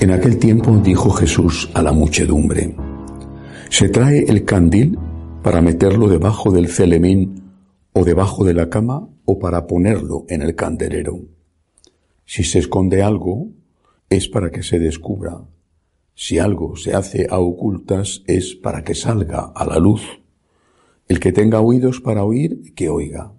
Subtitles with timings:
[0.00, 2.72] En aquel tiempo dijo Jesús a la muchedumbre,
[3.68, 4.96] ¿se trae el candil
[5.42, 7.42] para meterlo debajo del celemín
[7.94, 11.18] o debajo de la cama o para ponerlo en el candelero?
[12.24, 13.48] Si se esconde algo,
[14.08, 15.42] es para que se descubra.
[16.14, 20.02] Si algo se hace a ocultas, es para que salga a la luz.
[21.08, 23.32] El que tenga oídos para oír, que oiga.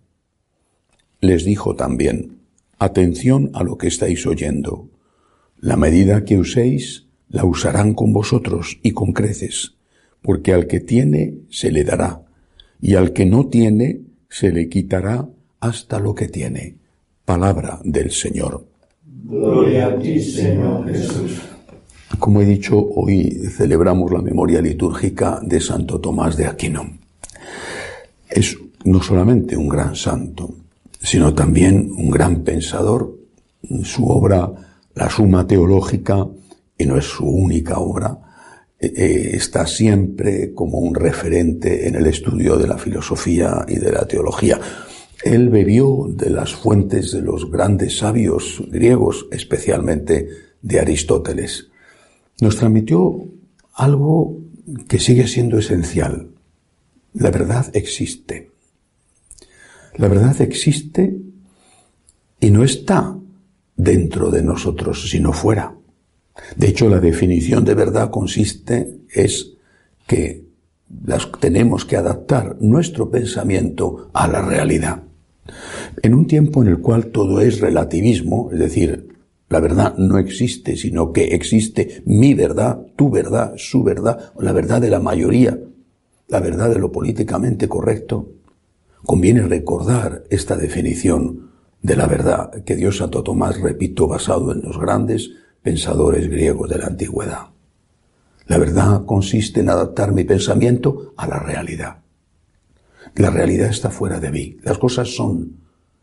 [1.22, 2.42] Les dijo también,
[2.80, 4.90] atención a lo que estáis oyendo
[5.62, 9.76] la medida que uséis la usarán con vosotros y con creces,
[10.22, 12.22] porque al que tiene se le dará,
[12.82, 15.28] y al que no tiene se le quitará
[15.60, 16.76] hasta lo que tiene.
[17.26, 18.66] Palabra del Señor.
[19.26, 21.42] Gloria a ti, Señor Jesús.
[22.18, 26.98] Como he dicho, hoy celebramos la memoria litúrgica de Santo Tomás de Aquino.
[28.28, 30.56] Es no solamente un gran santo,
[31.02, 33.16] sino también un gran pensador.
[33.84, 34.52] Su obra
[34.96, 36.28] la suma teológica,
[36.78, 38.18] y no es su única obra,
[38.80, 43.92] eh, eh, está siempre como un referente en el estudio de la filosofía y de
[43.92, 44.60] la teología.
[45.24, 50.30] Él bebió de las fuentes de los grandes sabios griegos, especialmente
[50.62, 51.70] de Aristóteles.
[52.40, 53.26] Nos transmitió
[53.74, 54.38] algo
[54.88, 56.30] que sigue siendo esencial.
[57.14, 58.52] La verdad existe.
[59.98, 61.18] La verdad existe
[62.40, 63.18] y no está
[63.80, 65.74] dentro de nosotros, sino fuera.
[66.58, 69.54] De hecho, la definición de verdad consiste es
[70.06, 70.44] que
[71.06, 75.04] las, tenemos que adaptar nuestro pensamiento a la realidad.
[76.04, 79.08] En un tiempo en el cual todo es relativismo, es decir,
[79.48, 84.82] la verdad no existe, sino que existe mi verdad, tu verdad, su verdad, la verdad
[84.82, 85.58] de la mayoría,
[86.28, 88.30] la verdad de lo políticamente correcto,
[89.06, 91.49] conviene recordar esta definición
[91.82, 95.32] de la verdad que Dios Santo Tomás, repito, basado en los grandes
[95.62, 97.48] pensadores griegos de la antigüedad.
[98.48, 102.00] La verdad consiste en adaptar mi pensamiento a la realidad.
[103.16, 104.58] La realidad está fuera de mí.
[104.64, 105.58] Las cosas son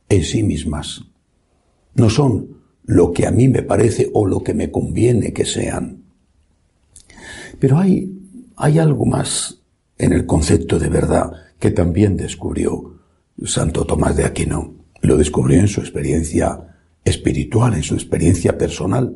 [0.09, 1.03] en sí mismas.
[1.95, 6.05] No son lo que a mí me parece o lo que me conviene que sean.
[7.59, 8.13] Pero hay,
[8.57, 9.61] hay algo más
[9.99, 13.01] en el concepto de verdad que también descubrió
[13.45, 14.76] Santo Tomás de Aquino.
[15.07, 16.59] Lo descubrió en su experiencia
[17.05, 19.15] espiritual, en su experiencia personal.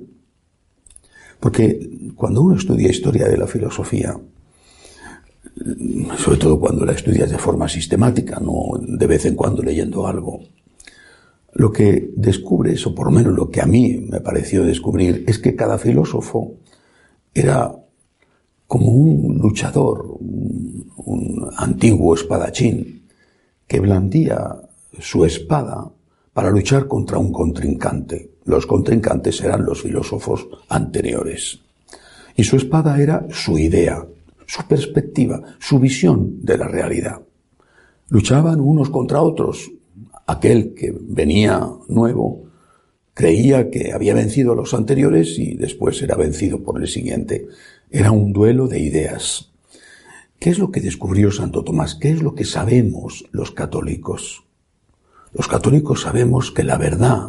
[1.40, 4.16] Porque cuando uno estudia historia de la filosofía,
[6.16, 10.38] sobre todo cuando la estudias de forma sistemática, no de vez en cuando leyendo algo,
[11.54, 15.40] lo que descubres, o por lo menos lo que a mí me pareció descubrir, es
[15.40, 16.54] que cada filósofo
[17.34, 17.74] era
[18.68, 23.08] como un luchador, un, un antiguo espadachín,
[23.66, 25.90] que blandía su espada
[26.32, 28.30] para luchar contra un contrincante.
[28.44, 31.60] Los contrincantes eran los filósofos anteriores.
[32.36, 34.06] Y su espada era su idea,
[34.46, 37.20] su perspectiva, su visión de la realidad.
[38.08, 39.70] Luchaban unos contra otros.
[40.26, 42.44] Aquel que venía nuevo
[43.14, 47.46] creía que había vencido a los anteriores y después era vencido por el siguiente.
[47.90, 49.50] Era un duelo de ideas.
[50.38, 51.94] ¿Qué es lo que descubrió Santo Tomás?
[51.94, 54.44] ¿Qué es lo que sabemos los católicos?
[55.32, 57.28] Los católicos sabemos que la verdad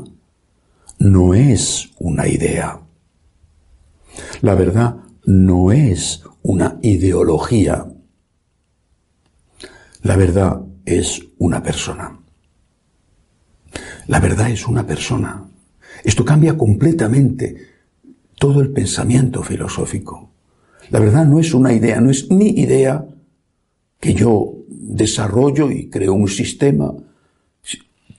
[0.99, 2.79] no es una idea.
[4.41, 7.85] La verdad no es una ideología.
[10.01, 12.19] La verdad es una persona.
[14.07, 15.47] La verdad es una persona.
[16.03, 17.55] Esto cambia completamente
[18.37, 20.31] todo el pensamiento filosófico.
[20.89, 23.05] La verdad no es una idea, no es mi idea
[23.99, 26.93] que yo desarrollo y creo un sistema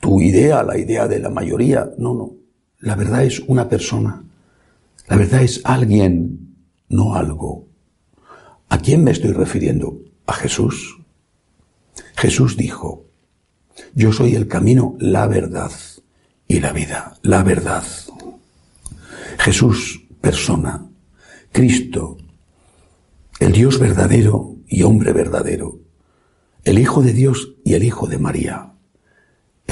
[0.02, 1.88] tu idea, la idea de la mayoría.
[1.96, 2.32] No, no.
[2.80, 4.24] La verdad es una persona.
[5.06, 6.56] La verdad es alguien,
[6.88, 7.68] no algo.
[8.68, 10.00] ¿A quién me estoy refiriendo?
[10.26, 10.98] A Jesús.
[12.16, 13.06] Jesús dijo,
[13.94, 15.70] yo soy el camino, la verdad
[16.48, 17.84] y la vida, la verdad.
[19.38, 20.84] Jesús, persona,
[21.52, 22.16] Cristo,
[23.38, 25.78] el Dios verdadero y hombre verdadero,
[26.64, 28.71] el Hijo de Dios y el Hijo de María,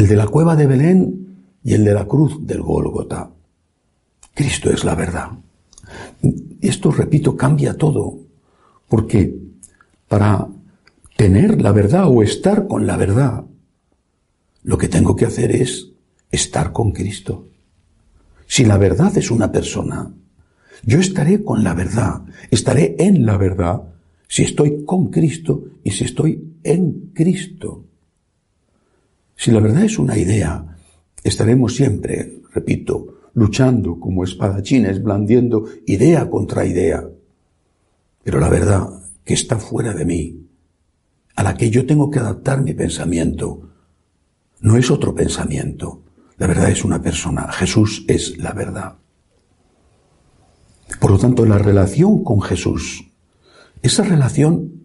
[0.00, 3.30] el de la cueva de Belén y el de la cruz del Gólgota.
[4.32, 5.28] Cristo es la verdad.
[6.62, 8.18] Esto, repito, cambia todo,
[8.88, 9.36] porque
[10.08, 10.48] para
[11.18, 13.44] tener la verdad o estar con la verdad,
[14.62, 15.90] lo que tengo que hacer es
[16.30, 17.48] estar con Cristo.
[18.46, 20.10] Si la verdad es una persona,
[20.82, 23.82] yo estaré con la verdad, estaré en la verdad,
[24.26, 27.84] si estoy con Cristo y si estoy en Cristo.
[29.40, 30.76] Si la verdad es una idea,
[31.24, 37.08] estaremos siempre, repito, luchando como espadachines, blandiendo idea contra idea.
[38.22, 38.86] Pero la verdad
[39.24, 40.46] que está fuera de mí,
[41.36, 43.62] a la que yo tengo que adaptar mi pensamiento,
[44.60, 46.02] no es otro pensamiento.
[46.36, 47.50] La verdad es una persona.
[47.50, 48.96] Jesús es la verdad.
[51.00, 53.10] Por lo tanto, la relación con Jesús,
[53.80, 54.82] esa relación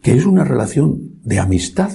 [0.00, 1.92] que es una relación de amistad,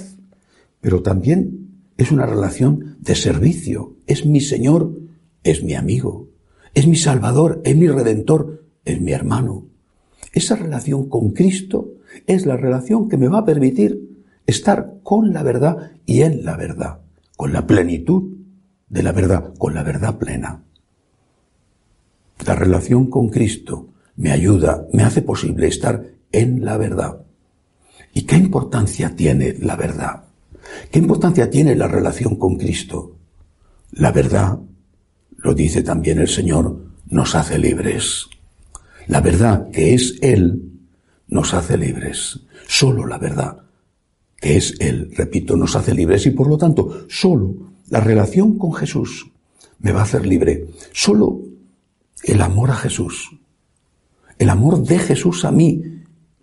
[0.80, 1.64] pero también
[1.98, 3.96] es una relación de servicio.
[4.06, 4.98] Es mi Señor,
[5.44, 6.30] es mi amigo,
[6.74, 9.66] es mi Salvador, es mi Redentor, es mi hermano.
[10.32, 11.94] Esa relación con Cristo
[12.28, 16.56] es la relación que me va a permitir estar con la verdad y en la
[16.56, 17.00] verdad,
[17.36, 18.38] con la plenitud
[18.90, 20.64] de la verdad, con la verdad plena.
[22.46, 27.22] La relación con Cristo me ayuda, me hace posible estar en la verdad.
[28.14, 30.26] ¿Y qué importancia tiene la verdad?
[30.92, 33.16] ¿Qué importancia tiene la relación con Cristo?
[33.92, 34.60] La verdad,
[35.38, 38.28] lo dice también el Señor, nos hace libres.
[39.08, 40.72] La verdad que es Él
[41.28, 42.40] nos hace libres.
[42.68, 43.64] Solo la verdad
[44.40, 47.56] que es Él, repito, nos hace libres y por lo tanto solo
[47.90, 49.31] la relación con Jesús
[49.80, 50.68] me va a hacer libre.
[50.94, 51.40] Solo
[52.24, 53.31] el amor a Jesús,
[54.38, 55.81] el amor de Jesús a mí,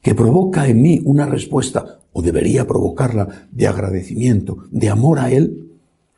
[0.05, 5.71] que provoca en mí una respuesta, o debería provocarla, de agradecimiento, de amor a Él,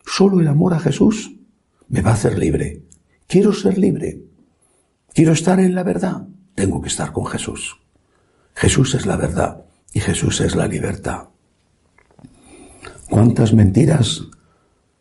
[0.05, 1.37] solo el amor a Jesús
[1.89, 2.83] me va a hacer libre.
[3.29, 4.23] Quiero ser libre.
[5.15, 6.27] Quiero estar en la verdad.
[6.57, 7.77] Tengo que estar con Jesús.
[8.55, 11.29] Jesús es la verdad y Jesús es la libertad.
[13.09, 14.23] ¿Cuántas mentiras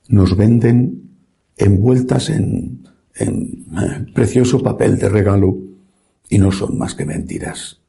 [0.08, 1.10] nos venden
[1.58, 2.88] envueltas en,
[3.20, 5.58] eh, precioso papel de regalo
[6.30, 7.82] y no son más que mentiras.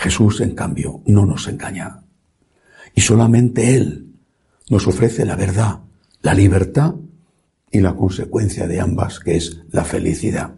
[0.00, 2.02] Jesús, en cambio, no nos engaña.
[2.94, 4.06] Y solamente Él
[4.70, 5.80] nos ofrece la verdad,
[6.22, 6.94] la libertad
[7.70, 10.54] y la consecuencia de ambas, que es la felicidad.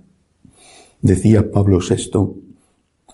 [1.01, 2.11] Decía Pablo VI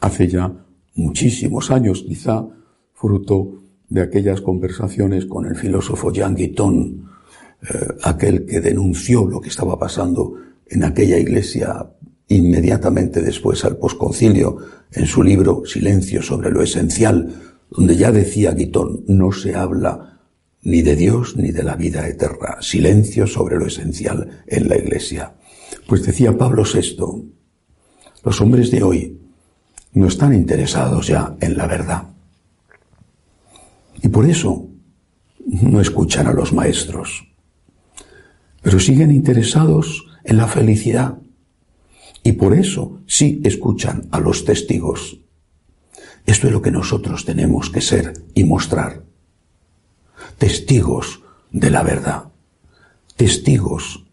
[0.02, 0.52] hace ya
[0.96, 2.46] muchísimos años, quizá
[2.92, 7.08] fruto de aquellas conversaciones con el filósofo Jean Guiton,
[7.62, 10.34] eh, aquel que denunció lo que estaba pasando
[10.66, 11.86] en aquella iglesia
[12.28, 14.58] inmediatamente después al posconcilio,
[14.92, 17.34] en su libro Silencio sobre lo esencial,
[17.70, 20.20] donde ya decía Guitón, no se habla
[20.62, 25.34] ni de Dios ni de la vida eterna, silencio sobre lo esencial en la iglesia.
[25.86, 27.32] Pues decía Pablo VI,
[28.25, 29.20] los hombres de hoy
[29.92, 32.02] no están interesados ya en la verdad.
[34.02, 34.69] Y por eso
[35.46, 37.28] no escuchan a los maestros
[38.62, 41.19] pero siguen interesados en la felicidad.
[42.28, 45.19] Y por eso sí escuchan a los testigos.
[46.26, 49.02] Esto es lo que nosotros tenemos que ser y mostrar.
[50.37, 52.25] Testigos de la verdad.
[53.16, 54.04] Testigos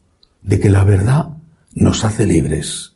[0.42, 1.40] de que la verdad
[1.74, 2.94] nos hace libres.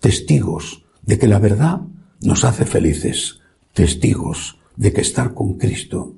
[0.00, 1.82] Testigos de que la verdad
[2.22, 3.40] nos hace felices.
[3.74, 6.14] Testigos de que estar con Cristo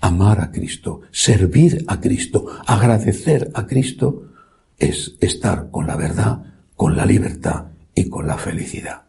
[0.00, 4.32] amar a Cristo, servir a Cristo, agradecer a Cristo,
[4.76, 9.02] es estar con la verdad, con la libertad y con la felicidad.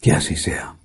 [0.00, 0.77] Que así sea.